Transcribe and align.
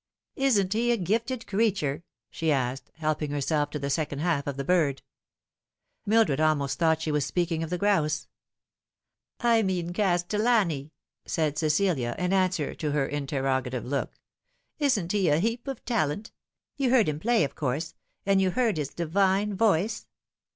"Isn't 0.47 0.73
he 0.73 0.91
a 0.91 0.97
gifted 0.97 1.45
creature?" 1.45 2.03
she 2.31 2.51
asked, 2.51 2.89
helping 2.95 3.29
herself 3.29 3.69
to 3.69 3.77
the 3.77 3.91
second 3.91 4.17
half 4.17 4.47
of 4.47 4.57
the 4.57 4.63
bird. 4.63 5.03
Mildred 6.07 6.39
almost 6.41 6.79
thought 6.79 7.03
she 7.03 7.11
was 7.11 7.23
speaking 7.23 7.61
of 7.61 7.69
the 7.69 7.77
grouse." 7.77 8.27
I 9.53 9.61
mean 9.61 9.93
Castellani," 9.93 10.91
said 11.27 11.59
Cecilia, 11.59 12.15
in 12.17 12.33
answer 12.33 12.73
to 12.73 12.91
her 12.93 13.07
interro 13.07 13.61
gative 13.61 13.85
look." 13.85 14.19
Isn't 14.89 15.11
he 15.11 15.29
a 15.29 15.37
heap 15.37 15.67
of 15.67 15.85
talent? 15.85 16.31
You 16.77 16.89
heard 16.89 17.07
him 17.07 17.19
play, 17.19 17.43
of 17.43 17.53
course, 17.53 17.93
and 18.25 18.41
you 18.41 18.49
heard 18.49 18.77
his 18.77 18.89
divine 18.89 19.53
voice 19.53 20.07